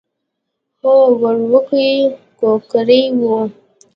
هو 0.79 0.93
وړوکی 1.21 1.91
کوکری 2.39 3.01
و. 3.31 3.31